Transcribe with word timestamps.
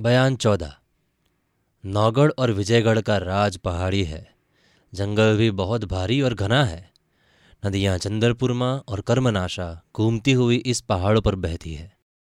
बयान 0.00 0.36
चौदह। 0.36 0.74
नौगढ़ 1.86 2.32
और 2.38 2.52
विजयगढ़ 2.52 3.00
का 3.00 3.16
राज 3.16 3.56
पहाड़ी 3.56 4.04
है। 4.04 4.34
जंगल 4.94 5.36
भी 5.36 5.50
बहुत 5.50 5.84
भारी 5.84 6.20
और 6.20 6.34
घना 6.34 6.64
है। 6.64 6.92
नदियाँ 7.66 7.98
चंदरपुरमा 7.98 8.76
और 8.76 9.00
कर्मनाशा 9.00 9.82
घूमती 9.96 10.32
हुई 10.32 10.56
इस 10.56 10.80
पहाड़ों 10.80 11.22
पर 11.22 11.34
बहती 11.34 11.74
है। 11.74 11.96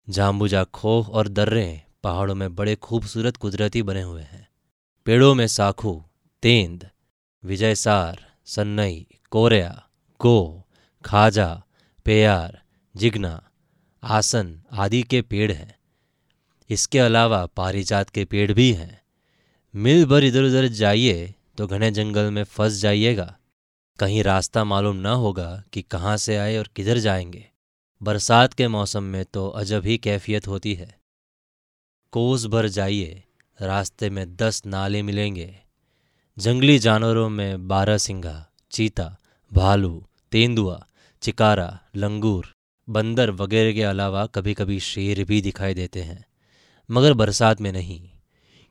जाम्बुजा 0.10 0.64
खोह 0.64 1.08
और 1.08 1.28
दर्रे 1.28 1.82
पहाड़ों 2.04 2.36
में 2.36 2.56
बड़े 2.56 2.76
खूबसूरत 2.76 3.38
कुदरती 3.38 3.82
बने 3.82 4.02
हुए 4.02 4.22
हैं। 4.22 4.48
पेड़ों 5.06 5.36
में 5.36 5.48
साखू, 5.48 6.04
तेंद, 6.44 6.90
विजयसार, 7.46 8.34
सन्नई, 8.46 9.08
कोरिया, 9.32 9.88
गो, 10.22 10.68
खाजा, 11.06 11.64
पेयार, 12.06 12.62
जिगना, 12.96 13.50
आसन 14.04 14.62
आदि 14.74 15.04
के 15.04 15.22
पेड़ 15.22 15.52
हैं। 15.52 15.77
इसके 16.70 17.00
अलावा 17.00 17.46
पारिजात 17.46 18.10
के 18.10 18.26
पेड़ 18.26 18.52
भी 18.54 18.74
हैं। 18.74 19.02
मिल 19.76 20.06
भर 20.06 20.24
इधर 20.24 20.44
उधर 20.44 20.68
जाइए 20.68 21.36
तो 21.58 21.68
घने 21.68 21.92
जंगल 21.92 22.32
में 22.32 22.44
फंस 22.44 22.74
जाइएगा। 22.74 23.38
कहीं 24.00 24.24
रास्ता 24.24 24.64
मालूम 24.64 24.96
न 24.96 25.06
होगा 25.06 25.64
कि 25.74 25.82
कहाँ 25.82 26.18
से 26.18 26.38
आए 26.38 26.58
और 26.58 26.70
किधर 26.76 26.98
जाएँगे। 26.98 27.46
बरसात 28.04 28.54
के 28.54 28.68
मौसम 28.68 29.04
में 29.04 29.26
तो 29.26 29.48
अजब 29.48 29.86
ही 29.86 29.98
कैफियत 29.98 30.48
होती 30.48 30.74
है। 30.74 31.00
कोस 32.12 32.46
भर 32.46 32.68
जाइए, 32.68 33.24
रास्ते 33.62 34.10
में 34.10 34.36
दस 34.36 34.66
नाले 34.66 35.02
मिलेंगे। 35.02 35.56
जंगली 36.40 36.80
जानवरों 36.80 37.30
में 37.30 37.68
बारह 37.68 37.98
सिंघा, 37.98 38.50
चीता, 38.72 39.18
भालू, 39.54 40.06
तेंदुआ, 40.32 40.86
चिकारा, 41.22 41.80
लंगूर, 41.96 42.54
बंदर 42.90 43.32
वगैरह 43.32 43.74
के 43.74 43.84
अलावा 43.84 44.26
कभी 44.26 44.54
कभी 44.54 44.80
शेर 44.80 45.24
भी 45.24 45.42
दिखाई 45.42 45.74
देते 45.74 46.02
हैं। 46.02 46.27
मगर 46.90 47.14
बरसात 47.16 47.62
में 47.62 47.72
नहीं, 47.72 48.00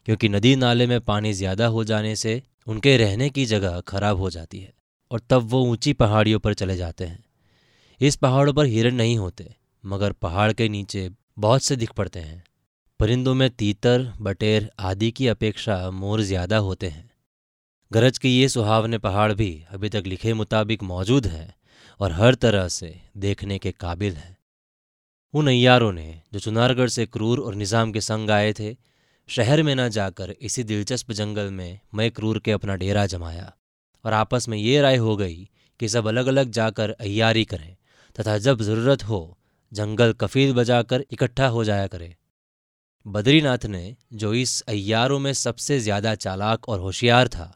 क्योंकि 0.06 0.28
नदी 0.28 0.54
नाले 0.56 0.86
में 0.86 1.00
पानी 1.02 1.32
ज़्यादा 1.32 1.66
हो 1.66 1.84
जाने 1.84 2.14
से 2.16 2.42
उनके 2.66 2.96
रहने 2.96 3.28
की 3.30 3.44
जगह 3.46 3.80
खराब 3.88 4.18
हो 4.18 4.30
जाती 4.30 4.58
है 4.58 4.72
और 5.10 5.20
तब 5.30 5.48
वो 5.50 5.62
ऊँची 5.64 5.92
पहाड़ियों 5.94 6.38
पर 6.38 6.54
चले 6.54 6.76
जाते 6.76 7.04
हैं। 7.04 7.24
इस 8.00 8.16
पहाड़ों 8.16 8.52
पर 8.54 8.66
हिरण 8.66 8.94
नहीं 8.94 9.16
होते, 9.18 9.54
मगर 9.84 10.12
पहाड़ 10.12 10.52
के 10.52 10.68
नीचे 10.68 11.08
बहुत 11.38 11.62
से 11.62 11.76
दिख 11.76 11.92
पड़ते 11.92 12.20
हैं। 12.20 12.42
परिंदों 13.00 13.34
में 13.34 13.48
तीतर, 13.50 14.12
बटेर 14.20 14.70
आदि 14.80 15.10
की 15.10 15.26
अपेक्षा 15.28 15.78
मोर 15.92 16.22
ज़्यादा 16.22 16.56
होते 16.58 16.88
हैं। 16.88 17.10
गरज 17.90 18.18
के 18.18 18.28
ये 18.28 18.48
सुहावने 18.48 18.98
पहाड़ 18.98 19.32
भी 19.32 19.64
अभी 19.70 19.88
तक 19.88 20.06
लिखे 20.06 20.34
मुताबिक 20.34 20.82
मौजूद 20.84 21.26
हैं 21.26 21.54
और 22.00 22.12
हर 22.12 22.34
तरह 22.36 22.68
से 22.68 22.94
देखने 23.16 23.58
के 23.58 23.70
काबिल 23.72 24.14
हैं। 24.14 24.35
उन 25.36 25.48
अयारों 25.48 25.92
ने 25.92 26.22
जो 26.32 26.38
चुनारगढ़ 26.38 26.88
से 26.88 27.04
क्रूर 27.06 27.40
और 27.40 27.54
निज़ाम 27.54 27.90
के 27.92 28.00
संग 28.00 28.30
आए 28.30 28.52
थे, 28.52 28.76
शहर 29.28 29.62
में 29.62 29.74
न 29.74 29.88
जाकर 29.88 30.30
इसी 30.30 30.62
दिलचस्प 30.64 31.12
जंगल 31.12 31.50
में 31.50 31.80
मैं 31.94 32.10
क्रूर 32.10 32.38
के 32.38 32.52
अपना 32.52 32.76
डेरा 32.76 33.04
जमाया 33.06 33.52
और 34.04 34.12
आपस 34.12 34.48
में 34.48 34.56
ये 34.58 34.80
राय 34.80 34.96
हो 34.96 35.16
गई 35.16 35.48
कि 35.80 35.88
सब 35.88 36.06
अलग 36.06 36.26
अलग 36.26 36.50
जाकर 36.50 36.90
अयारी 36.90 37.44
करें 37.44 37.76
तथा 38.16 38.38
जब 38.38 38.62
ज़रूरत 38.62 39.04
हो, 39.04 39.38
जंगल 39.72 40.12
कफील 40.12 40.52
बजाकर 40.54 41.04
इकट्ठा 41.10 41.48
हो 41.48 41.64
जाया 41.64 41.86
करे। 41.86 42.14
बद्रीनाथ 43.06 43.66
ने 43.66 43.96
जो 44.12 44.32
इस 44.34 44.60
अयारों 44.60 45.18
में 45.18 45.32
सबसे 45.32 45.78
ज़्यादा 45.80 46.14
चालाक 46.14 46.68
और 46.68 46.80
होशियार 46.80 47.28
था 47.28 47.52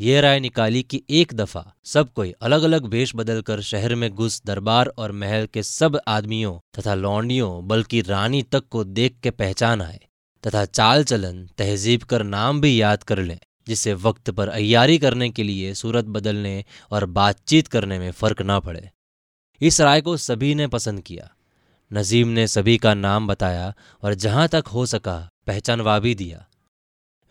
ये 0.00 0.20
राय 0.20 0.38
निकाली 0.40 0.82
कि 0.82 1.02
एक 1.10 1.34
दफ़ा 1.34 1.64
सब 1.84 2.12
कोई 2.12 2.32
अलग 2.42 2.62
अलग 2.62 2.84
भेष 2.84 3.12
बदलकर 3.16 3.60
शहर 3.60 3.94
में 3.94 4.10
घुस 4.10 4.40
दरबार 4.46 4.86
और 4.88 5.12
महल 5.12 5.46
के 5.46 5.62
सब 5.62 6.00
आदमियों 6.08 6.58
तथा 6.78 6.94
लौंडियों, 6.94 7.66
बल्कि 7.68 8.00
रानी 8.00 8.42
तक 8.42 8.68
को 8.70 8.82
देख 8.84 9.18
के 9.22 9.30
पहचान 9.30 9.82
आए 9.82 10.00
तथा 10.44 10.64
चाल 10.64 11.04
चलन, 11.04 11.46
तहजीब 11.58 12.02
कर 12.02 12.22
नाम 12.22 12.60
भी 12.60 12.80
याद 12.80 13.02
कर 13.02 13.18
लें 13.18 13.38
जिससे 13.68 13.94
वक्त 13.94 14.30
पर 14.30 14.48
अयारी 14.48 14.98
करने 14.98 15.28
के 15.30 15.42
लिए 15.42 15.74
सूरत 15.74 16.04
बदलने 16.04 16.64
और 16.90 17.06
बातचीत 17.06 17.68
करने 17.68 17.98
में 17.98 18.10
फ़र्क 18.10 18.42
ना 18.42 18.58
पड़े। 18.60 18.90
इस 19.60 19.80
राय 19.80 20.00
को 20.00 20.16
सभी 20.16 20.54
ने 20.54 20.66
पसंद 20.66 21.00
किया। 21.00 21.30
नजीम 21.90 22.28
ने 22.28 22.46
सभी 22.48 22.76
का 22.78 22.94
नाम 22.94 23.26
बताया 23.26 23.72
और 24.02 24.14
जहाँ 24.14 24.48
तक 24.48 24.64
हो 24.66 24.86
सका 24.86 25.16
पहचानवा 25.46 25.98
भी 25.98 26.14
दिया। 26.14 26.44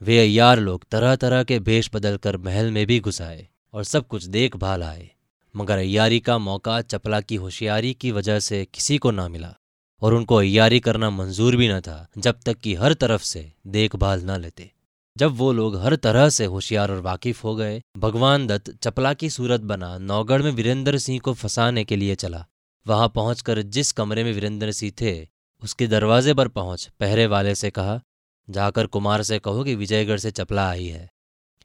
वे 0.04 0.20
अयार 0.20 0.60
लोग 0.60 0.84
तरह 0.92 1.16
तरह 1.16 1.44
के 1.44 1.60
भेष 1.60 1.90
बदलकर 1.94 2.38
महल 2.38 2.72
में 2.72 2.86
भी 2.88 3.00
घुस 3.00 3.22
आए 3.22 3.48
और 3.74 3.84
सब 3.84 4.08
कुछ 4.08 4.24
देख 4.24 4.56
भाल 4.56 4.84
आए। 4.84 5.10
मगर 5.56 5.78
अयारी 5.78 6.20
का 6.20 6.38
मौका 6.38 6.82
चपला 6.82 7.22
की 7.22 7.36
होशियारी 7.36 7.94
की 7.94 8.12
वजह 8.12 8.40
से 8.40 8.66
किसी 8.66 8.98
को 8.98 9.12
ना 9.12 9.28
मिला 9.28 9.54
और 10.02 10.14
उनको 10.14 10.36
अयारी 10.36 10.80
करना 10.80 11.10
मंजूर 11.10 11.56
भी 11.56 11.70
न 11.70 11.80
था, 11.80 12.08
जब 12.18 12.40
तक 12.46 12.58
कि 12.58 12.76
हर 12.76 12.94
तरफ़ 12.94 13.24
से 13.24 13.52
देखभाल 13.68 14.22
न 14.22 14.40
लेते। 14.40 14.72
जब 15.18 15.32
वो 15.32 15.52
लोग 15.54 15.82
हर 15.82 15.96
तरह 15.96 16.30
से 16.30 16.46
होशियार 16.46 16.92
और 16.92 17.00
वाकिफ 17.00 17.44
हो 17.44 17.56
गए, 17.56 17.82
भगवान 17.98 18.48
दत्त 18.48 18.76
चपला 18.76 19.14
की 19.14 19.30
सूरत 19.30 19.62
बना 19.62 19.98
नौगढ़ 19.98 20.42
में 20.42 20.52
वीरेंद्र 20.52 20.98
सिंह 20.98 21.20
को 21.20 21.34
फंसाने 21.34 21.84
के 21.84 21.96
लिए 21.96 22.16
चला। 22.16 22.46
वहाँ 22.88 23.12
पहुंचकर 23.16 23.62
जिस 23.62 23.92
कमरे 23.92 24.24
में 24.24 24.34
वीरेंद्र 24.34 24.72
सिंह 24.72 24.92
थे, 25.02 25.28
उसके 25.62 25.88
दरवाजे 25.88 26.34
पर 26.34 26.48
पहुँच 26.48 26.90
पहरे 27.00 27.28
वाले 27.28 27.56
से 27.56 27.70
कहा 27.70 28.02
जाकर 28.50 28.88
कुमार 28.88 29.24
से 29.24 29.40
कहो 29.40 29.64
कि 29.64 29.76
विजयगढ़ 29.76 30.18
से 30.18 30.32
चपला 30.32 30.70
आई 30.70 30.88
है। 30.88 31.10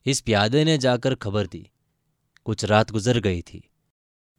इस 0.06 0.20
प्यादे 0.20 0.64
ने 0.64 0.78
जाकर 0.78 1.14
खबर 1.14 1.46
दी। 1.46 1.70
कुछ 2.44 2.64
रात 2.64 2.90
गुजर 2.90 3.20
गई 3.20 3.42
थी। 3.42 3.70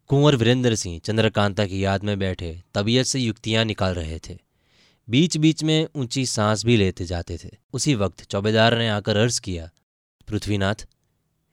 कुंवर 0.08 0.36
वीरेंद्र 0.36 0.76
सिंह 0.76 1.00
चंद्रकांता 1.00 1.66
की 1.66 1.86
याद 1.86 2.04
में 2.04 2.20
बैठे, 2.20 2.64
तबीयत 2.74 3.06
से 3.06 3.20
युक्तियाँ 3.20 3.66
निकाल 3.66 3.94
रहे 3.94 4.20
थे। 4.20 4.40
बीच 5.10 5.38
बीच 5.38 5.64
में 5.64 5.88
ऊँची 5.96 6.26
सांस 6.26 6.66
भी 6.66 6.78
लेते 6.78 7.06
जाते 7.06 7.38
थे। 7.44 7.50
उसी 7.74 7.96
वक्त 7.96 8.24
चौबेदार 8.24 8.78
ने 8.78 8.90
आकर 8.90 9.18
अर्ज़ 9.18 9.42
किया, 9.42 9.70
पृथ्वीनाथ, 10.28 10.88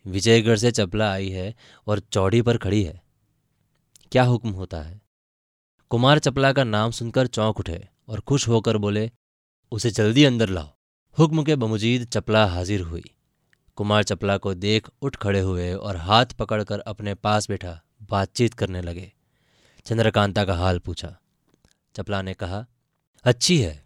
विजयगढ़ 0.06 0.56
से 0.56 0.70
चपला 0.70 1.12
आई 1.12 1.28
है 1.28 1.54
और 1.86 1.98
चौड़ी 1.98 2.42
पर 2.42 2.58
खड़ी 2.58 2.82
है। 2.82 3.02
क्या 4.12 4.22
हुक्म 4.22 4.50
होता 4.50 4.82
है? 4.82 5.00
कुमार 5.90 6.18
चपला 6.18 6.52
का 6.52 6.64
नाम 6.64 6.90
सुनकर 6.90 7.26
चौंक 7.26 7.60
उठे 7.60 7.88
और 8.08 8.20
खुश 8.20 8.48
होकर 8.48 8.76
बोले, 8.76 9.10
उसे 9.72 9.90
जल्दी 9.90 10.24
अंदर 10.24 10.48
लाओ। 10.48 10.75
हुक्म 11.18 11.42
के 11.42 11.56
बमुजीद 11.56 12.04
चपला 12.04 12.46
हाजिर 12.46 12.80
हुई। 12.80 13.02
कुमार 13.76 14.02
चपला 14.02 14.36
को 14.36 14.54
देख 14.54 14.88
उठ 15.02 15.16
खड़े 15.16 15.40
हुए 15.40 15.74
और 15.74 15.96
हाथ 15.96 16.26
पकड़कर 16.26 16.80
अपने 16.80 17.14
पास 17.14 17.48
बैठा, 17.48 17.82
बातचीत 18.10 18.54
करने 18.54 18.82
लगे। 18.82 19.12
चंद्रकांता 19.84 20.44
का 20.44 20.54
हाल 20.54 20.78
पूछा। 20.78 21.18
चपला 21.94 22.22
ने 22.22 22.34
कहा, 22.34 22.66
अच्छी 23.24 23.58
है। 23.58 23.84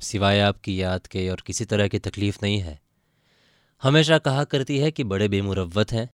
सिवाय 0.00 0.40
आपकी 0.40 0.82
याद 0.82 1.06
के 1.06 1.30
और 1.30 1.42
किसी 1.46 1.64
तरह 1.64 1.88
की 1.88 1.98
तकलीफ़ 1.98 2.38
नहीं 2.42 2.58
है। 2.58 2.80
हमेशा 3.82 4.18
कहा 4.18 4.44
करती 4.44 4.78
है 4.78 4.90
कि 4.90 5.04
बड़े 5.04 5.28
बेमुरवत 5.28 5.92
हैं। 5.92 6.10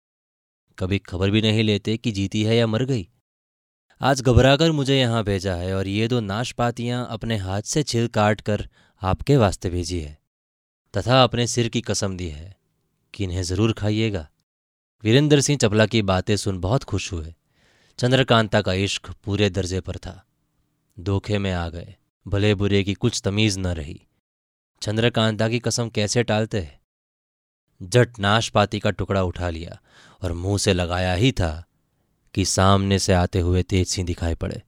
कभी 0.78 0.98
खबर 0.98 1.30
भी 1.30 1.42
नहीं 1.42 1.62
लेते 1.62 1.96
कि 1.96 2.12
जीती 2.12 2.42
है 2.42 2.56
या 2.56 2.66
मर 2.66 2.84
गई। 2.84 3.08
आज 4.00 4.22
घबराकर 4.22 4.72
मुझे 4.72 4.98
यहाँ 4.98 5.24
भेजा 5.24 5.54
है 5.54 5.74
और 5.74 5.88
ये 5.88 6.08
दो 6.08 6.20
नाशपातियाँ 6.20 7.06
अपने 7.10 7.36
हाथ 7.36 7.62
से 7.62 7.82
छिल 7.82 8.06
काट 8.06 8.40
कर 8.40 8.68
आपके 9.02 9.36
वास्ते 9.36 9.70
भेजी 9.70 10.00
है। 10.00 10.21
तथा 10.96 11.22
अपने 11.24 11.46
सिर 11.46 11.68
की 11.68 11.80
कसम 11.80 12.16
दी 12.16 12.28
है 12.28 12.56
कि 13.14 13.24
इन्हें 13.24 13.42
ज़रूर 13.42 13.72
खाइएगा। 13.72 14.28
वीरेंद्र 15.04 15.40
सिंह 15.40 15.58
चपला 15.58 15.86
की 15.86 16.02
बातें 16.02 16.36
सुन 16.36 16.58
बहुत 16.58 16.84
खुश 16.84 17.12
हुए। 17.12 17.34
चंद्रकांता 17.98 18.62
का 18.62 18.72
इश्क 18.72 19.10
पूरे 19.24 19.50
दर्जे 19.50 19.80
पर 19.80 19.96
था। 19.96 20.24
धोखे 21.00 21.38
में 21.38 21.52
आ 21.52 21.68
गए। 21.68 21.94
भले 22.26 22.54
बुरे 22.54 22.84
की 22.84 22.94
कुछ 22.94 23.22
तमीज 23.24 23.58
न 23.58 23.66
रही। 23.66 24.00
चंद्रकांता 24.82 25.48
की 25.48 25.58
कसम 25.58 25.88
कैसे 25.88 26.22
टालते 26.22 26.60
हैं? 26.60 26.80
जट 27.82 28.18
नाशपाती 28.18 28.80
का 28.80 28.90
टुकड़ा 28.90 29.22
उठा 29.22 29.50
लिया 29.50 29.80
और 30.22 30.32
मुँह 30.32 30.58
से 30.58 30.72
लगाया 30.72 31.14
ही 31.14 31.32
था 31.32 31.64
कि 32.34 32.44
सामने 32.44 32.98
से 32.98 33.12
आते 33.12 33.40
हुए 33.40 33.62
तेज 33.62 33.86
सिंह 33.86 34.06
दिखाई 34.06 34.34
पड़े। 34.34 34.62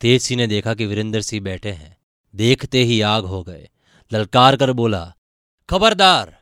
तेज 0.00 0.22
सिंह 0.22 0.40
ने 0.40 0.46
देखा 0.46 0.74
कि 0.74 0.86
वीरेंद्र 0.86 1.22
सिंह 1.22 1.44
बैठे 1.44 1.70
हैं। 1.70 1.96
देखते 2.34 2.82
ही 2.84 3.00
आग 3.00 3.24
हो 3.24 3.42
गए। 3.42 3.68
ललकार 4.12 4.56
कर 4.56 4.72
बोला 4.72 5.15
खबरदार, 5.68 6.32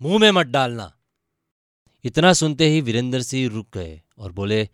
मुँह 0.00 0.18
में 0.18 0.30
मत 0.30 0.46
डालना। 0.46 0.90
इतना 2.04 2.32
सुनते 2.32 2.66
ही 2.68 2.80
वीरेंद्र 2.80 3.20
सिंह 3.22 3.48
रुक 3.54 3.66
गए 3.74 4.00
और 4.18 4.32
बोले, 4.32 4.64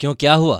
क्यों, 0.00 0.14
क्या 0.14 0.34
हुआ? 0.34 0.58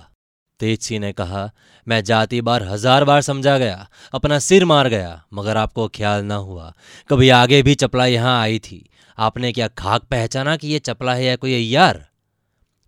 तेज 0.61 0.81
सिंह 0.81 1.01
ने 1.01 1.13
कहा, 1.13 1.51
मैं 1.87 2.03
जाति 2.05 2.41
बार 2.41 2.63
हज़ार 2.63 3.05
बार 3.05 3.21
समझा 3.23 3.59
गया, 3.59 3.89
अपना 4.15 4.39
सिर 4.39 4.65
मार 4.65 4.89
गया, 4.89 5.25
मगर 5.33 5.57
आपको 5.57 5.89
ख्याल 5.89 6.25
ना 6.25 6.35
हुआ। 6.35 6.73
कभी 7.09 7.29
आगे 7.29 7.63
भी 7.63 7.75
चपला 7.75 8.07
यहाँ 8.07 8.41
आई 8.41 8.59
थी। 8.59 8.85
आपने 9.19 9.53
क्या 9.53 9.69
खाक 9.69 10.05
पहचाना 10.05 10.57
कि 10.57 10.69
ये 10.69 10.79
चपला 10.79 11.15
है 11.15 11.25
या 11.25 11.37
कोई 11.37 11.59
यार 11.59 12.07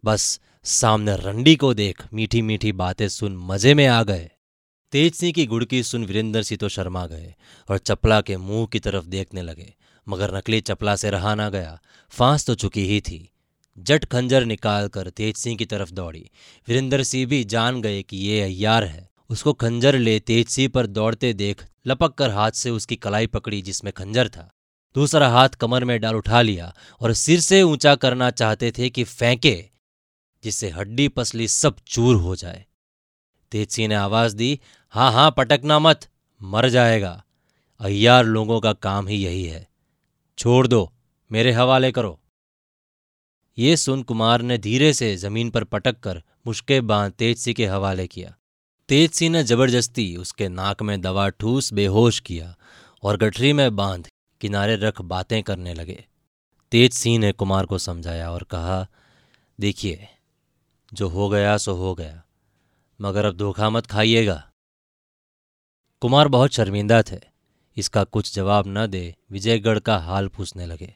बस 0.04 0.40
सामने 0.64 1.16
रंडी 1.16 1.56
को 1.56 1.74
देख 1.74 2.02
मीठी 2.14 2.42
मीठी 2.42 2.72
बातें 2.72 3.08
सुन 3.08 3.36
मज़े 3.44 3.74
में 3.74 3.86
आ 3.86 4.02
गए। 4.02 4.30
तेज 4.92 5.14
सिंह 5.14 5.32
की 5.32 5.46
गुड़की 5.46 5.82
सुन 5.82 6.04
वीरेंद्र 6.04 6.42
सिंह 6.42 6.58
तो 6.58 6.68
शर्मा 6.68 7.06
गए 7.06 7.34
और 7.68 7.78
चपला 7.78 8.20
के 8.20 8.36
मुँह 8.36 8.66
की 8.66 8.80
तरफ़ 8.80 9.06
देखने 9.06 9.42
लगे। 9.42 9.72
मगर 10.08 10.36
नकली 10.36 10.60
चपला 10.60 10.96
से 10.96 11.10
रहा 11.10 11.34
ना 11.34 11.48
गया। 11.48 11.80
फांस 12.10 12.46
तो 12.46 12.54
चुकी 12.54 12.86
ही 12.86 13.00
थी। 13.00 13.28
जट 13.78 14.04
खंजर 14.04 14.44
निकाल 14.44 14.88
कर 14.88 15.10
तेज 15.10 15.36
सिंह 15.36 15.56
की 15.56 15.64
तरफ़ 15.64 15.90
दौड़ी। 15.90 16.30
वीरेंद्र 16.68 17.02
सिंह 17.02 17.26
भी 17.26 17.44
जान 17.44 17.82
गए 17.82 18.02
कि 18.02 18.16
ये 18.16 18.42
अयार 18.42 18.84
है। 18.84 19.10
उसको 19.30 19.52
खंजर 19.52 19.98
ले 19.98 20.20
तेज 20.20 20.48
सिंह 20.48 20.68
पर 20.68 20.86
दौड़ते 20.86 21.32
देख 21.32 21.64
लपक 21.86 22.14
कर 22.14 22.30
हाथ 22.30 22.50
से 22.50 22.70
उसकी 22.70 22.96
कलाई 22.96 23.26
पकड़ी 23.26 23.62
जिसमें 23.62 23.92
खंजर 23.92 24.28
था। 24.28 24.50
दूसरा 24.94 25.28
हाथ 25.28 25.48
कमर 25.48 25.84
में 25.84 26.00
डाल 26.00 26.14
उठा 26.14 26.42
लिया 26.42 26.74
और 27.00 27.12
सिर 27.12 27.40
से 27.40 27.62
ऊँचा 27.62 27.94
करना 27.94 28.30
चाहते 28.30 28.72
थे 28.78 28.90
कि 28.90 29.04
फेंके, 29.04 29.64
जिससे 30.44 30.70
हड्डी 30.70 31.08
पसली 31.08 31.48
सब 31.48 31.76
चूर 31.86 32.16
हो 32.16 32.36
जाए। 32.36 32.64
तेज 33.52 33.70
सिंह 33.70 33.88
ने 33.88 33.94
आवाज़ 33.94 34.36
दी 34.36 34.60
हाँ 34.88 35.12
हाँ 35.12 35.30
पटकना 35.30 35.78
मत, 35.78 36.08
मर 36.42 36.68
जाएगा। 36.68 37.24
अय्यार 37.80 38.24
लोगों 38.24 38.60
का 38.60 38.72
काम 38.72 39.08
ही 39.08 39.16
यही 39.16 39.44
है। 39.44 39.71
छोड़ 40.42 40.66
दो, 40.66 40.92
मेरे 41.32 41.52
हवाले 41.52 41.92
करो। 41.92 42.20
ये 43.58 43.76
सुन 43.76 44.02
कुमार 44.02 44.42
ने 44.42 44.58
धीरे 44.58 44.92
से 44.92 45.16
ज़मीन 45.16 45.50
पर 45.50 45.64
पटक 45.64 46.00
कर 46.00 46.22
मुश्के 46.46 46.80
बाँध 46.80 47.12
तेजसी 47.12 47.54
के 47.54 47.66
हवाले 47.66 48.06
किया। 48.06 48.36
तेजसी 48.88 49.28
ने 49.28 49.44
ज़बरदस्ती 49.44 50.16
उसके 50.16 50.48
नाक 50.48 50.82
में 50.82 51.00
दवा 51.00 51.28
ठूस 51.28 51.72
बेहोश 51.72 52.20
किया 52.20 52.56
और 53.02 53.16
गठरी 53.16 53.52
में 53.52 53.76
बाँध 53.76 54.08
किनारे 54.40 54.76
रख 54.76 55.00
बातें 55.00 55.42
करने 55.42 55.74
लगे। 55.74 56.06
तेज 56.70 56.92
सिंह 56.92 57.18
ने 57.18 57.32
कुमार 57.32 57.66
को 57.66 57.78
समझाया 57.78 58.30
और 58.30 58.42
कहा, 58.42 58.86
देखिए, 59.60 60.08
जो 60.94 61.08
हो 61.08 61.28
गया, 61.28 61.56
सो 61.56 61.74
हो 61.74 61.94
गया, 61.94 62.22
मगर 63.00 63.24
अब 63.24 63.36
धोखा 63.36 63.70
मत 63.70 63.86
खाइएगा। 63.86 64.50
कुमार 66.00 66.28
बहुत 66.28 66.50
शर्मिंदा 66.50 67.02
थे। 67.02 67.31
इसका 67.76 68.04
कुछ 68.04 68.34
जवाब 68.34 68.64
न 68.68 68.86
दे 68.86 69.14
विजयगढ़ 69.30 69.78
का 69.78 69.98
हाल 69.98 70.28
पूछने 70.28 70.66
लगे। 70.66 70.94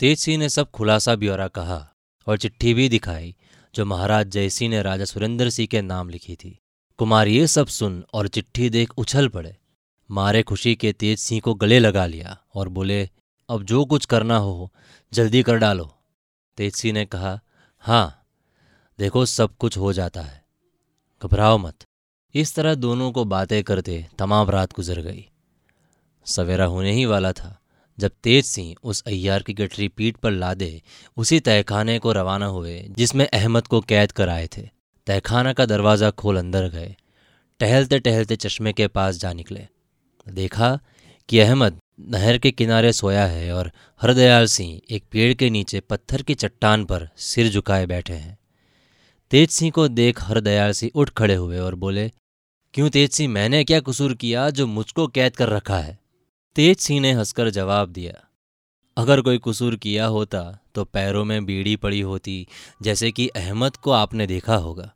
तेज 0.00 0.18
सिंह 0.18 0.38
ने 0.38 0.48
सब 0.48 0.70
खुलासा 0.70 1.14
ब्यौरा 1.14 1.48
कहा 1.48 1.94
और 2.26 2.38
चिट्ठी 2.38 2.74
भी 2.74 2.88
दिखाई, 2.88 3.34
जो 3.74 3.84
महाराज 3.84 4.26
जयसिंह 4.26 4.70
ने 4.70 4.82
राजा 4.82 5.04
सुरेंद्र 5.04 5.50
सिंह 5.50 5.68
के 5.70 5.82
नाम 5.82 6.08
लिखी 6.08 6.36
थी। 6.36 6.58
कुमार, 6.98 7.28
ये 7.28 7.46
सब 7.46 7.66
सुन 7.66 8.04
और 8.14 8.28
चिट्ठी 8.28 8.70
देख 8.70 8.98
उछल 8.98 9.28
पड़े। 9.28 9.56
मारे 10.10 10.42
खुशी 10.42 10.74
के 10.74 10.92
तेज 10.92 11.18
सिंह 11.18 11.40
को 11.40 11.54
गले 11.54 11.78
लगा 11.78 12.06
लिया 12.06 12.36
और 12.54 12.68
बोले, 12.68 13.10
अब 13.48 13.62
जो 13.62 13.84
कुछ 13.84 14.04
करना 14.04 14.36
हो 14.36 14.72
जल्दी 15.12 15.42
कर 15.42 15.56
डालो। 15.56 15.90
तेज 16.56 16.74
सिंह 16.74 16.94
ने 16.94 17.04
कहा 17.06 17.40
हाँ 17.78 18.18
देखो 18.98 19.24
सब 19.26 19.56
कुछ 19.56 19.76
हो 19.78 19.92
जाता 19.92 20.20
है। 20.20 20.44
घबराओ 21.22 21.58
मत। 21.58 21.84
इस 22.34 22.54
तरह 22.54 22.74
दोनों 22.74 23.10
को 23.12 23.24
बातें 23.24 23.62
करते 23.64 24.06
तमाम 24.18 24.50
रात 24.50 24.72
गुजर 24.72 25.00
गई। 25.00 25.28
सवेरा 26.26 26.64
होने 26.64 26.92
ही 26.92 27.04
वाला 27.04 27.32
था। 27.32 27.58
जब 27.98 28.10
तेज 28.22 28.44
सिंह 28.44 28.74
उस 28.82 29.02
अय्यार 29.06 29.42
की 29.42 29.52
गठरी 29.52 29.88
पीठ 29.88 30.16
पर 30.16 30.30
लादे, 30.30 30.82
उसी 31.16 31.40
तहखाने 31.40 31.98
को 31.98 32.12
रवाना 32.12 32.46
हुए, 32.46 32.80
जिसमें 32.90 33.26
अहमद 33.26 33.66
को 33.66 33.80
कैद 33.80 34.12
कर 34.12 34.28
आए 34.28 34.48
थे। 34.56 34.62
तहखाना 35.06 35.52
का 35.52 35.66
दरवाज़ा 35.66 36.10
खोल 36.10 36.36
अंदर 36.36 36.68
गए। 36.68 36.94
टहलते 37.60 37.98
टहलते 37.98 38.36
चश्मे 38.36 38.72
के 38.72 38.86
पास 38.86 39.16
जा 39.16 39.32
निकले। 39.32 39.66
देखा 40.26 40.78
कि 41.28 41.38
अहमद 41.38 41.78
नहर 42.00 42.38
के 42.38 42.50
किनारे 42.50 42.92
सोया 42.92 43.26
है 43.26 43.52
और 43.52 43.70
हरदयाल 44.02 44.46
सिंह 44.46 44.80
एक 44.90 45.04
पेड़ 45.10 45.32
के 45.34 45.50
नीचे 45.50 45.80
पत्थर 45.80 46.22
की 46.22 46.34
चट्टान 46.34 46.84
पर 46.84 47.08
सिर 47.16 47.48
झुकाए 47.48 47.86
बैठे 47.86 48.12
हैं। 48.12 48.38
तेज 49.30 49.50
सिंह 49.50 49.70
को 49.70 49.88
देख 49.88 50.22
हरदयाल 50.22 50.72
सिंह 50.72 50.92
उठ 50.94 51.10
खड़े 51.10 51.34
हुए 51.34 51.58
और 51.58 51.74
बोले, 51.74 52.10
क्यों 52.74 52.90
तेज 52.90 53.10
सिंह, 53.12 53.32
मैंने 53.32 53.64
क्या 53.64 53.80
कसूर 53.80 54.14
किया 54.14 54.50
जो 54.50 54.66
मुझको 54.66 55.06
कैद 55.06 55.36
कर 55.36 55.48
रखा 55.48 55.78
है? 55.78 55.98
तेज 56.56 56.78
सिंह 56.78 57.00
ने 57.00 57.12
हंसकर 57.12 57.48
जवाब 57.50 57.88
दिया, 57.88 58.12
अगर 58.96 59.20
कोई 59.20 59.38
कसूर 59.38 59.76
किया 59.76 60.06
होता 60.06 60.42
तो 60.74 60.84
पैरों 60.84 61.24
में 61.24 61.44
बीड़ी 61.44 61.76
पड़ी 61.76 62.00
होती, 62.00 62.46
जैसे 62.82 63.10
कि 63.12 63.28
अहमद 63.28 63.76
को 63.76 63.90
आपने 63.90 64.26
देखा 64.26 64.56
होगा। 64.56 64.92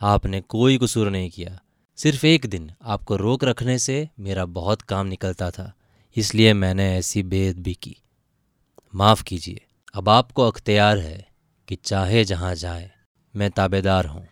आपने 0.00 0.40
कोई 0.40 0.78
कसूर 0.78 1.10
नहीं 1.10 1.30
किया। 1.30 1.58
सिर्फ़ 1.98 2.26
एक 2.26 2.46
दिन 2.46 2.70
आपको 2.84 3.16
रोक 3.16 3.44
रखने 3.44 3.78
से 3.78 4.08
मेरा 4.20 4.44
बहुत 4.44 4.82
काम 4.82 5.06
निकलता 5.06 5.50
था, 5.50 5.72
इसलिए 6.16 6.52
मैंने 6.54 6.94
ऐसी 6.96 7.22
बेद 7.22 7.58
भी 7.58 7.74
की। 7.74 7.96
माफ़ 8.94 9.22
कीजिए, 9.22 9.60
अब 9.94 10.08
आपको 10.08 10.48
अख्तियार 10.48 10.98
है 10.98 11.26
कि 11.68 11.76
चाहे 11.76 12.24
जहाँ 12.24 12.54
जाए, 12.54 12.90
मैं 13.34 13.50
ताबेदार 13.50 14.06
हूँ। 14.06 14.26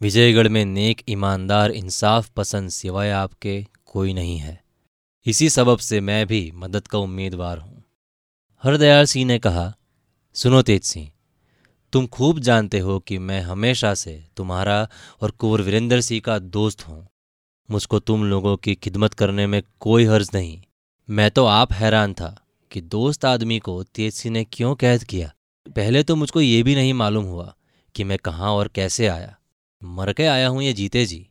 विजयगढ़ 0.00 0.48
में 0.48 0.64
नेक 0.64 1.02
ईमानदार, 1.08 1.70
इंसाफ 1.70 2.28
पसंद 2.28 2.70
सिवाय 2.70 3.10
आपके 3.10 3.64
कोई 3.86 4.14
नहीं 4.14 4.38
है। 4.38 4.59
इसी 5.26 5.48
सबब 5.50 5.78
से 5.78 6.00
मैं 6.00 6.26
भी 6.26 6.50
मदद 6.54 6.86
का 6.86 6.98
उम्मीदवार 6.98 7.58
हूँ। 7.58 7.82
हरदयाल 8.64 9.04
सिंह 9.04 9.26
ने 9.26 9.38
कहा, 9.38 9.72
सुनो 10.34 10.62
तेज 10.62 10.82
सिंह, 10.82 11.10
तुम 11.92 12.06
खूब 12.06 12.38
जानते 12.38 12.78
हो 12.78 12.98
कि 12.98 13.18
मैं 13.18 13.40
हमेशा 13.40 13.94
से 13.94 14.24
तुम्हारा 14.36 14.88
और 15.20 15.30
कुंवर 15.30 15.60
वीरेंद्र 15.60 16.00
सिंह 16.00 16.20
का 16.20 16.38
दोस्त 16.38 16.88
हूँ। 16.88 17.06
मुझको 17.68 17.98
तुम 17.98 18.24
लोगों 18.24 18.56
की 18.56 18.74
खिदमत 18.74 19.14
करने 19.14 19.46
में 19.46 19.62
कोई 19.80 20.04
हर्ज 20.04 20.30
नहीं। 20.34 20.60
मैं 21.08 21.30
तो 21.30 21.44
आप 21.46 21.72
हैरान 21.72 22.14
था 22.14 22.34
कि 22.70 22.80
दोस्त 22.80 23.24
आदमी 23.24 23.58
को 23.58 23.82
तेज 23.84 24.14
सिंह 24.14 24.32
ने 24.32 24.44
क्यों 24.44 24.74
कैद 24.74 25.04
किया। 25.04 25.32
पहले 25.66 26.02
तो 26.02 26.16
मुझको 26.16 26.40
ये 26.40 26.62
भी 26.62 26.74
नहीं 26.74 26.94
मालूम 26.94 27.24
हुआ 27.24 27.54
कि 27.94 28.04
मैं 28.04 28.18
कहाँ 28.18 28.52
और 28.52 28.68
कैसे 28.68 29.06
आया। 29.06 29.36
मर 29.82 30.12
के 30.12 30.26
आया 30.26 30.48
हूँ 30.48 30.62
ये 30.62 30.72
जीते 30.72 31.06
जी। 31.06 31.26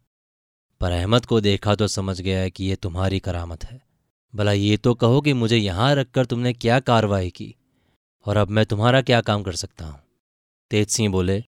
पर 0.82 0.92
अहमद 0.92 1.26
को 1.26 1.40
देखा 1.42 1.76
तो 1.76 1.88
समझ 1.90 2.20
गया 2.22 2.48
कि 2.50 2.66
यह 2.66 2.76
तुम्हारी 2.76 3.20
करामत 3.20 3.64
है। 3.66 3.82
भला 4.34 4.52
ये 4.52 4.78
तो 4.78 4.94
कहो 4.96 5.22
कि 5.22 5.34
मुझे 5.34 5.58
यहाँ 5.58 5.94
रखकर 5.96 6.26
तुमने 6.26 6.54
क्या 6.56 6.80
कार्रवाई 6.82 7.30
की, 7.30 7.56
और 8.26 8.38
अब 8.38 8.50
मैं 8.50 8.66
तुम्हारा 8.66 9.02
क्या 9.02 9.22
काम 9.22 9.44
कर 9.44 9.56
सकता 9.56 9.86
हूँ? 9.86 10.00
तेज 10.72 10.90
सिंह 10.90 11.12
बोले, 11.12 11.44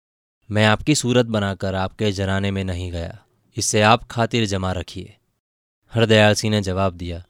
मैं 0.50 0.66
आपकी 0.66 0.96
सूरत 0.96 1.26
बनाकर 1.28 1.76
आपके 1.76 2.12
जनाने 2.12 2.52
में 2.52 2.64
नहीं 2.64 2.92
गया 2.92 3.18
इससे 3.58 3.82
आप 3.84 4.04
खातिर 4.12 4.46
जमा 4.48 4.72
रखिए। 4.74 5.16
हरदयाल 5.94 6.34
सिंह 6.34 6.52
ने 6.52 6.62
जवाब 6.62 6.94
दिया, 6.94 7.24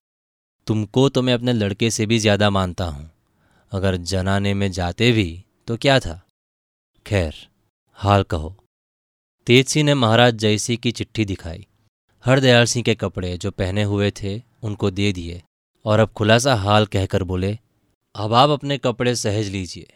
तुमको 0.68 1.08
तो 1.10 1.22
मैं 1.22 1.34
अपने 1.34 1.54
लड़के 1.54 1.90
से 1.92 2.06
भी 2.06 2.20
ज़्यादा 2.20 2.50
मानता 2.50 2.86
हूँ, 2.86 3.10
अगर 3.72 3.96
जनाने 3.98 4.54
में 4.54 4.72
जाते 4.72 5.12
भी 5.12 5.44
तो 5.68 5.78
क्या 5.78 6.00
था? 6.00 6.22
खैर, 7.06 7.34
हाल 7.98 8.24
कहो। 8.26 8.56
तेज 9.48 9.68
सिंह 9.68 9.86
ने 9.86 9.94
महाराज 9.96 10.36
जयसी 10.36 10.78
की 10.78 10.92
चिट्ठी 10.92 11.26
दिखाई 11.26 11.68
हरदयाल 12.26 12.66
सिंह 12.66 12.84
के 12.84 12.94
कपड़े 12.96 13.38
जो 13.38 13.52
पहने 13.52 13.84
हुए 13.84 14.12
थे, 14.12 14.42
उनको 14.64 14.90
दे 14.92 15.12
दिए, 15.14 15.42
और 15.86 16.00
अब 16.00 16.10
खुलासा 16.10 16.56
हाल 16.56 16.86
कहकर 16.86 17.24
बोले, 17.24 17.58
अब 18.16 18.34
आप 18.34 18.50
अपने 18.50 18.78
कपड़े 18.78 19.16
सहज 19.16 19.48
लीजिए 19.48 19.88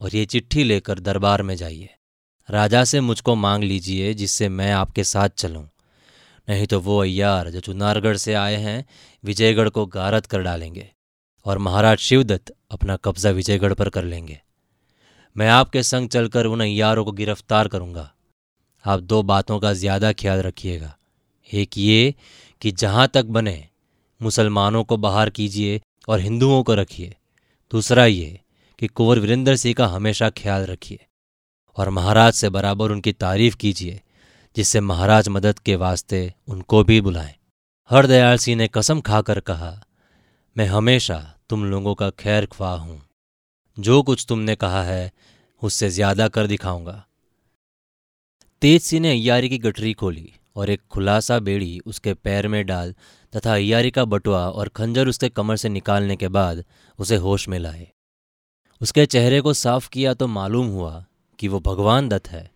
और 0.00 0.16
ये 0.16 0.24
चिट्ठी 0.24 0.64
लेकर 0.64 0.98
दरबार 0.98 1.42
में 1.42 1.54
जाइए। 1.56 1.88
राजा 2.48 2.84
से 2.84 3.00
मुझको 3.00 3.34
मांग 3.34 3.64
लीजिए 3.64 4.12
जिससे 4.14 4.48
मैं 4.48 4.72
आपके 4.72 5.04
साथ 5.04 5.28
चलूँ। 5.28 5.64
नहीं 6.48 6.66
तो 6.66 6.80
वो 6.80 6.98
अय्यार 7.02 7.50
जो 7.50 7.60
चुनारगढ़ 7.60 8.16
से 8.16 8.34
आए 8.34 8.56
हैं, 8.56 8.84
विजयगढ़ 9.24 9.68
को 9.68 9.86
गारत 9.86 10.26
कर 10.26 10.42
डालेंगे 10.42 10.90
और 11.46 11.58
महाराज 11.58 11.98
शिवदत्त 11.98 12.54
अपना 12.70 12.96
कब्जा 12.96 13.30
विजयगढ़ 13.30 13.74
पर 13.74 13.88
कर 13.88 14.04
लेंगे। 14.04 14.40
मैं 15.36 15.48
आपके 15.48 15.82
संग 15.82 16.08
चलकर 16.08 16.46
उन 16.46 16.60
अय्यारों 16.60 17.04
को 17.04 17.12
गिरफ़्तार 17.12 17.68
करूँगा। 17.68 18.10
आप 18.84 19.00
दो 19.00 19.22
बातों 19.22 19.58
का 19.60 19.72
ज़्यादा 19.72 20.12
ख्याल 20.12 20.42
रखिएगा। 20.42 20.96
एक 21.52 21.78
ये 21.78 22.14
कि 22.62 22.70
जहाँ 22.72 23.08
तक 23.08 23.24
बने, 23.26 23.68
मुसलमानों 24.20 24.84
को 24.84 24.96
बाहर 24.96 25.30
कीजिए 25.30 25.80
और 26.08 26.20
हिंदुओं 26.20 26.62
को 26.62 26.74
रखिए। 26.74 27.16
दूसरा 27.72 28.04
ये 28.06 28.40
कि 28.78 28.86
कुंवर 28.86 29.18
वीरेंद्र 29.18 29.56
सिंह 29.56 29.74
का 29.74 29.86
हमेशा 29.86 30.30
ख्याल 30.30 30.66
रखिए 30.66 31.06
और 31.78 31.90
महाराज 31.90 32.32
से 32.32 32.48
बराबर 32.48 32.90
उनकी 32.90 33.12
तारीफ़ 33.12 33.56
कीजिए, 33.56 34.00
जिससे 34.56 34.80
महाराज 34.80 35.28
मदद 35.28 35.58
के 35.58 35.76
वास्ते 35.76 36.32
उनको 36.48 36.84
भी 36.84 37.00
बुलाएँ। 37.00 37.34
हरदयाल 37.90 38.36
सिंह 38.36 38.56
ने 38.56 38.68
कसम 38.68 39.00
खाकर 39.00 39.40
कहा, 39.40 39.80
मैं 40.56 40.66
हमेशा 40.66 41.34
तुम 41.50 41.64
लोगों 41.64 41.94
का 41.94 42.10
खैर 42.10 42.46
ख्वाह 42.46 42.76
हूँ। 42.76 43.00
जो 43.78 44.02
कुछ 44.02 44.24
तुमने 44.28 44.54
कहा 44.54 44.82
है, 44.82 45.12
उससे 45.62 45.90
ज़्यादा 45.90 46.28
कर 46.28 46.46
दिखाऊँगा। 46.46 47.04
तेज 48.62 48.82
सिंह 48.82 49.02
ने 49.02 49.10
अयारी 49.10 49.48
की 49.48 49.58
गठरी 49.58 49.92
खोली। 49.92 50.32
और 50.56 50.70
एक 50.70 50.80
खुलासा 50.90 51.38
बेड़ी 51.38 51.80
उसके 51.86 52.14
पैर 52.14 52.48
में 52.48 52.64
डाल 52.66 52.94
तथा 53.36 53.54
अयारी 53.54 53.90
का 53.90 54.04
बटुआ 54.04 54.48
और 54.48 54.68
खंजर 54.68 55.08
उसके 55.08 55.28
कमर 55.28 55.56
से 55.56 55.68
निकालने 55.68 56.16
के 56.16 56.28
बाद 56.28 56.64
उसे 56.98 57.16
होश 57.16 57.48
में 57.48 57.58
लाए। 57.58 57.86
उसके 58.80 59.06
चेहरे 59.06 59.40
को 59.40 59.52
साफ़ 59.52 59.88
किया 59.88 60.14
तो 60.14 60.26
मालूम 60.26 60.66
हुआ 60.66 61.04
कि 61.38 61.48
वो 61.48 61.60
भगवान 61.60 62.08
दत्त 62.08 62.28
है। 62.28 62.50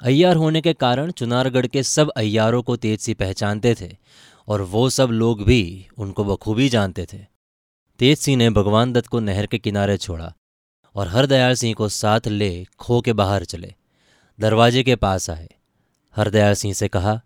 अय्यार 0.00 0.36
होने 0.36 0.60
के 0.60 0.72
कारण 0.72 1.10
चुनारगढ़ 1.10 1.66
के 1.66 1.82
सब 1.82 2.10
अय्यारों 2.10 2.62
को 2.62 2.76
तेज 2.76 3.00
सी 3.00 3.14
पहचानते 3.14 3.74
थे 3.74 3.96
और 4.48 4.62
वो 4.62 4.90
सब 4.90 5.08
लोग 5.08 5.44
भी 5.44 5.86
उनको 5.98 6.24
बखूबी 6.24 6.68
जानते 6.68 7.06
थे। 7.12 7.18
तेज 7.98 8.18
सिंह 8.18 8.36
ने 8.36 8.50
भगवान 8.50 8.92
दत्त 8.92 9.08
को 9.08 9.20
नहर 9.20 9.46
के 9.46 9.58
किनारे 9.58 9.96
छोड़ा 9.96 10.32
और 10.94 11.08
हरदयाल 11.08 11.54
सिंह 11.54 11.74
को 11.74 11.88
साथ 11.88 12.28
ले 12.28 12.64
खो 12.78 13.00
के 13.00 13.12
बाहर 13.12 13.44
चले। 13.44 13.74
दरवाजे 14.40 14.82
के 14.82 14.96
पास 14.96 15.30
आए। 15.30 15.48
हरदयाल 16.16 16.54
सिंह 16.54 16.74
से 16.74 16.88
कहा, 16.88 17.20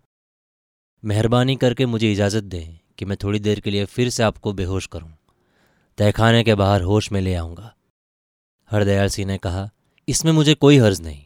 मेहरबानी 1.02 1.56
करके 1.56 1.86
मुझे 1.86 2.12
इजाज़त 2.12 2.44
दें 2.44 2.78
कि 2.98 3.04
मैं 3.04 3.16
थोड़ी 3.22 3.38
देर 3.38 3.60
के 3.60 3.70
लिए 3.70 3.84
फिर 3.84 4.10
से 4.10 4.22
आपको 4.22 4.52
बेहोश 4.52 4.86
करूँ। 4.86 5.12
तहखाने 5.98 6.42
के 6.44 6.54
बाहर 6.54 6.82
होश 6.82 7.12
में 7.12 7.20
ले 7.20 7.34
आऊँगा। 7.34 7.74
हरदयाल 8.70 9.08
सिंह 9.08 9.28
ने 9.28 9.38
कहा, 9.38 9.70
इसमें 10.08 10.32
मुझे 10.32 10.54
कोई 10.54 10.78
हर्ज 10.78 11.00
नहीं। 11.00 11.22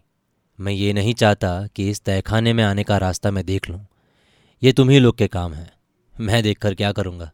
मैं 0.59 0.73
ये 0.73 0.92
नहीं 0.92 1.14
चाहता 1.14 1.66
कि 1.66 1.90
इस 1.90 2.00
तहखाने 2.00 2.52
में 2.52 2.64
आने 2.64 2.85
का 2.85 2.99
रास्ता 2.99 3.31
मैं 3.31 3.47
देख 3.47 3.71
लूँ। 3.71 3.87
ये 4.62 4.73
तुम 4.73 4.90
ही 4.90 4.99
लोग 4.99 5.16
के 5.16 5.28
काम 5.28 5.54
हैं। 5.54 5.73
मैं 6.21 6.42
देखकर 6.42 6.75
क्या 6.75 6.92
करूँगा? 6.92 7.31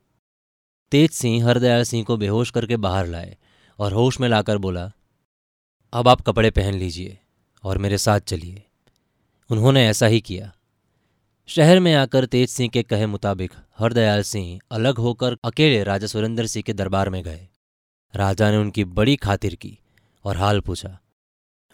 तेज 0.92 1.10
सिंह 1.10 1.48
हरदयाल 1.48 1.82
सिंह 1.82 2.04
को 2.04 2.16
बेहोश 2.16 2.50
करके 2.50 2.76
बाहर 2.76 3.06
लाए 3.06 3.36
और 3.78 3.92
होश 3.92 4.20
में 4.20 4.28
लाकर 4.28 4.58
बोला, 4.58 4.90
अब 5.92 6.08
आप 6.08 6.20
कपड़े 6.20 6.50
पहन 6.50 6.74
लीजिए 6.74 7.18
और 7.64 7.78
मेरे 7.78 7.98
साथ 7.98 8.20
चलिए। 8.20 8.64
उन्होंने 9.50 9.86
ऐसा 9.88 10.06
ही 10.06 10.20
किया। 10.20 10.52
शहर 11.48 11.78
में 11.80 11.94
आकर 11.94 12.24
तेज 12.26 12.48
सिंह 12.50 12.68
के 12.70 12.82
कहे 12.82 13.06
मुताबिक 13.06 13.52
हरदयाल 13.78 14.22
सिंह 14.22 14.58
अलग 14.70 14.98
होकर 14.98 15.36
अकेले 15.44 15.82
राजा 15.84 16.06
सुरेंद्र 16.06 16.46
सिंह 16.46 16.62
के 16.62 16.72
दरबार 16.72 17.10
में 17.10 17.22
गए। 17.24 17.46
राजा 18.14 18.50
ने 18.50 18.56
उनकी 18.56 18.84
बड़ी 18.84 19.16
खातिर 19.16 19.54
की 19.54 19.78
और 20.24 20.36
हाल 20.36 20.60
पूछा। 20.60 20.98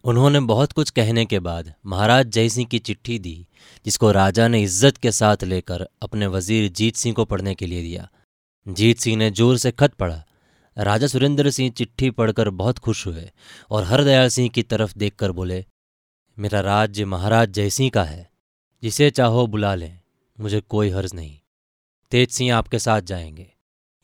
उन्होंने 0.04 0.40
बहुत 0.42 0.72
कुछ 0.72 0.90
कहने 0.90 1.24
के 1.24 1.38
बाद 1.40 1.72
महाराज 1.86 2.26
जय 2.28 2.48
सिंह 2.48 2.66
की 2.66 2.78
चिट्ठी 2.80 3.18
दी, 3.18 3.46
जिसको 3.86 4.10
राजा 4.12 4.48
ने 4.48 4.62
इज़्ज़त 4.62 4.96
के 4.96 5.12
साथ 5.12 5.44
लेकर 5.44 5.86
अपने 6.02 6.26
वज़ीर 6.26 6.70
जीत 6.70 6.96
सिंह 6.96 7.14
को 7.14 7.24
पढ़ने 7.24 7.54
के 7.54 7.66
लिए 7.66 7.82
दिया। 7.82 8.08
जीत 8.66 8.98
सिंह 8.98 9.16
ने 9.16 9.30
ज़ोर 9.30 9.56
से 9.58 9.70
खत 9.72 9.94
पढ़ा। 9.94 10.22
राजा 10.76 11.06
सुरेंद्र 11.06 11.50
सिंह 11.50 11.70
चिट्ठी 11.70 12.10
पढ़कर 12.10 12.50
बहुत 12.52 12.78
खुश 12.78 13.06
हुए 13.06 13.30
और 13.70 13.84
हरदयाल 13.84 14.28
सिंह 14.28 14.48
की 14.48 14.62
तरफ़ 14.62 14.98
देखकर 14.98 15.32
बोले 15.32 15.64
मेरा 16.38 16.60
राज्य 16.60 17.04
महाराज 17.04 17.48
जयसिंह 17.48 17.90
का 17.90 18.04
है। 18.04 18.30
जिसे 18.82 19.10
चाहो 19.10 19.46
बुला 19.46 19.74
लें, 19.74 20.00
मुझे 20.40 20.60
कोई 20.60 20.90
हर्ज 20.90 21.14
नहीं। 21.14 21.38
तेज 22.10 22.30
सिंह 22.30 22.54
आपके 22.54 22.78
साथ 22.78 23.00
जाएँगे। 23.00 23.52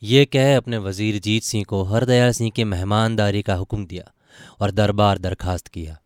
ये 0.03 0.25
कह 0.25 0.57
अपने 0.57 0.77
वज़ीर 0.77 1.19
जीत 1.19 1.43
सिंह 1.43 1.63
को 1.63 1.83
हरदयाल 1.83 2.31
सिंह 2.31 2.49
की 2.49 2.63
मेहमानदारी 2.63 3.41
का 3.41 3.55
हुक्म 3.55 3.85
दिया 3.85 4.13
और 4.59 4.71
दरबार 4.71 5.17
दरखास्त 5.17 5.67
किया। 5.67 5.97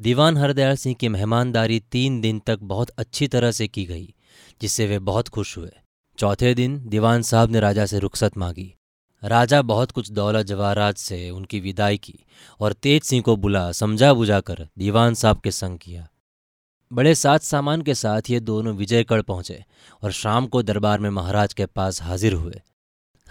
दीवान 0.00 0.36
हरदयाल 0.36 0.76
सिंह 0.76 0.94
की 0.94 1.08
मेहमानदारी 1.08 1.80
तीन 1.80 2.20
दिन 2.20 2.38
तक 2.38 2.58
बहुत 2.62 2.90
अच्छी 2.90 3.28
तरह 3.28 3.50
से 3.50 3.68
की 3.68 3.84
गई, 3.84 4.14
जिससे 4.62 4.86
वे 4.86 4.98
बहुत 4.98 5.28
खुश 5.28 5.58
हुए। 5.58 5.70
चौथे 6.18 6.54
दिन 6.54 6.88
दीवान 6.88 7.22
साहब 7.22 7.50
ने 7.50 7.60
राजा 7.60 7.86
से 7.86 7.98
रुखसत 7.98 8.38
मांगी। 8.38 8.74
राजा 9.22 9.60
बहुत 9.62 9.90
कुछ 9.90 10.10
दौलत 10.10 10.46
जवाहरात 10.46 10.96
से 10.96 11.28
उनकी 11.30 11.60
विदाई 11.60 11.98
की 11.98 12.18
और 12.60 12.72
तेज 12.72 13.02
सिंह 13.02 13.22
को 13.22 13.36
बुला 13.36 13.70
समझा 13.72 14.12
बुझाकर 14.14 14.66
दीवान 14.78 15.14
साहब 15.14 15.40
के 15.40 15.50
संग 15.50 15.78
किया। 15.78 16.08
बड़े 16.90 17.14
साथ 17.14 17.38
सामान 17.38 17.82
के 17.82 17.94
साथ 17.94 18.30
ये 18.30 18.40
दोनों 18.40 18.74
विजयगढ़ 18.74 19.22
पहुँचे 19.22 19.62
और 20.02 20.12
शाम 20.12 20.46
को 20.46 20.62
दरबार 20.62 21.00
में 21.00 21.08
महाराज 21.10 21.54
के 21.54 21.66
पास 21.66 22.02
हाजिर 22.02 22.32
हुए। 22.32 22.60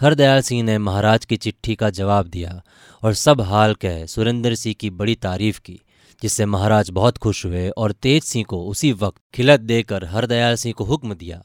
हरदयाल 0.00 0.40
सिंह 0.40 0.62
ने 0.62 0.78
महाराज 0.78 1.24
की 1.24 1.36
चिट्ठी 1.36 1.74
का 1.74 1.90
जवाब 1.90 2.26
दिया 2.26 2.62
और 3.02 3.14
सब 3.14 3.40
हाल 3.40 3.74
कह 3.74 4.04
सुरेंद्र 4.06 4.54
सिंह 4.54 4.74
की 4.80 4.90
बड़ी 4.90 5.14
तारीफ़ 5.14 5.60
की, 5.60 5.80
जिससे 6.22 6.46
महाराज 6.46 6.90
बहुत 6.90 7.18
खुश 7.18 7.44
हुए 7.46 7.68
और 7.68 7.92
तेज 7.92 8.22
सिंह 8.22 8.44
को 8.48 8.64
उसी 8.66 8.92
वक्त 8.92 9.20
खिलत 9.34 9.60
देकर 9.60 10.04
हरदयाल 10.04 10.54
सिंह 10.54 10.74
को 10.74 10.84
हुक्म 10.84 11.14
दिया, 11.14 11.42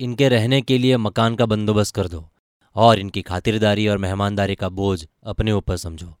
इनके 0.00 0.28
रहने 0.28 0.60
के 0.62 0.78
लिए 0.78 0.96
मकान 0.96 1.34
का 1.34 1.46
बंदोबस्त 1.46 1.94
कर 1.94 2.08
दो। 2.08 2.28
और 2.76 2.98
इनकी 2.98 3.22
खातिरदारी 3.22 3.86
और 3.88 3.98
मेहमानदारी 3.98 4.54
का 4.54 4.68
बोझ 4.70 5.04
अपने 5.24 5.52
ऊपर 5.52 5.76
समझो। 5.76 6.14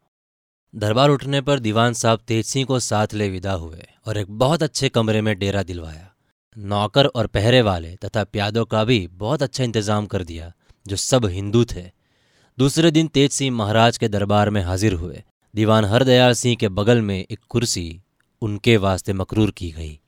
दरबार 0.74 1.10
उठने 1.10 1.40
पर 1.40 1.58
दीवान 1.58 1.92
साहब 1.92 2.20
तेज 2.26 2.44
सिंह 2.46 2.66
को 2.66 2.78
साथ 2.80 3.14
ले 3.14 3.28
विदा 3.28 3.52
हुए 3.52 3.86
और 4.06 4.18
एक 4.18 4.30
बहुत 4.38 4.62
अच्छे 4.62 4.88
कमरे 4.88 5.20
में 5.20 5.38
डेरा 5.38 5.62
दिलवाया। 5.62 6.08
नौकर 6.56 7.06
और 7.06 7.26
पहरे 7.26 7.62
वाले 7.62 7.94
तथा 7.96 8.24
प्यादों 8.24 8.64
का 8.64 8.84
भी 8.84 9.06
बहुत 9.12 9.42
अच्छा 9.42 9.64
इंतज़ाम 9.64 10.06
कर 10.06 10.24
दिया, 10.24 10.52
जो 10.86 10.96
सब 10.96 11.26
हिंदू 11.26 11.64
थे। 11.64 11.82
दूसरे 12.58 12.90
दिन 12.90 13.06
तेज 13.06 13.30
सिंह 13.32 13.54
महाराज 13.56 13.98
के 13.98 14.08
दरबार 14.08 14.50
में 14.50 14.62
हाजिर 14.62 14.92
हुए। 14.92 15.22
दीवान 15.54 15.84
हरदयाल 15.84 16.32
सिंह 16.32 16.56
के 16.56 16.68
बगल 16.68 17.00
में 17.00 17.18
एक 17.20 17.38
कुर्सी 17.48 18.00
उनके 18.42 18.76
वास्ते 18.76 19.12
मकरूर 19.12 19.50
की 19.50 19.70
गई। 19.70 19.98